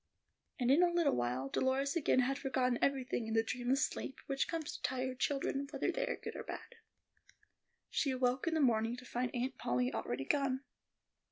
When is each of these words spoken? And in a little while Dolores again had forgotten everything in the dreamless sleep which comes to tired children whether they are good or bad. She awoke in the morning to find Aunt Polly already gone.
And 0.59 0.71
in 0.71 0.81
a 0.81 0.89
little 0.89 1.15
while 1.15 1.47
Dolores 1.47 1.95
again 1.95 2.21
had 2.21 2.39
forgotten 2.39 2.79
everything 2.81 3.27
in 3.27 3.35
the 3.35 3.43
dreamless 3.43 3.85
sleep 3.85 4.17
which 4.25 4.47
comes 4.47 4.73
to 4.75 4.81
tired 4.81 5.19
children 5.19 5.67
whether 5.69 5.91
they 5.91 6.07
are 6.07 6.15
good 6.15 6.35
or 6.35 6.41
bad. 6.43 6.73
She 7.91 8.09
awoke 8.09 8.47
in 8.47 8.55
the 8.55 8.61
morning 8.61 8.97
to 8.97 9.05
find 9.05 9.29
Aunt 9.35 9.59
Polly 9.59 9.93
already 9.93 10.25
gone. 10.25 10.61